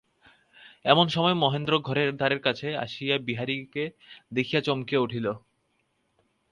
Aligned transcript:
এমন 0.85 1.05
সময় 1.07 1.35
মহেন্দ্র 1.35 1.73
ঘরের 1.79 2.09
দ্বারের 2.15 2.41
কাছে 2.41 2.67
আসিয়া 2.77 3.15
বিহারীকে 3.27 3.83
দেখিয়া 4.31 4.61
চমকিয়া 4.61 5.01
উঠিল। 5.01 5.25